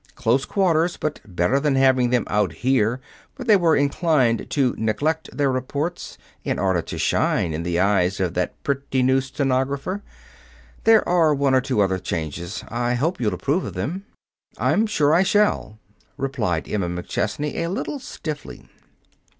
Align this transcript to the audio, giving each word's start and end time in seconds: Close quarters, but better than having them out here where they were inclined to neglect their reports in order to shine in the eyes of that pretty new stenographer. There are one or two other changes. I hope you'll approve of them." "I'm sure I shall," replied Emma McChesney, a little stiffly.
Close 0.15 0.45
quarters, 0.45 0.97
but 0.97 1.21
better 1.23 1.59
than 1.59 1.75
having 1.75 2.09
them 2.09 2.23
out 2.25 2.53
here 2.65 2.99
where 3.35 3.45
they 3.45 3.55
were 3.55 3.75
inclined 3.75 4.49
to 4.49 4.73
neglect 4.75 5.29
their 5.31 5.51
reports 5.51 6.17
in 6.43 6.57
order 6.57 6.81
to 6.81 6.97
shine 6.97 7.53
in 7.53 7.61
the 7.61 7.79
eyes 7.79 8.19
of 8.19 8.33
that 8.33 8.63
pretty 8.63 9.03
new 9.03 9.21
stenographer. 9.21 10.01
There 10.85 11.07
are 11.07 11.35
one 11.35 11.53
or 11.53 11.61
two 11.61 11.81
other 11.81 11.99
changes. 11.99 12.63
I 12.69 12.95
hope 12.95 13.21
you'll 13.21 13.35
approve 13.35 13.63
of 13.63 13.75
them." 13.75 14.05
"I'm 14.57 14.87
sure 14.87 15.13
I 15.13 15.21
shall," 15.21 15.77
replied 16.17 16.67
Emma 16.67 16.89
McChesney, 16.89 17.53
a 17.57 17.67
little 17.67 17.99
stiffly. 17.99 18.69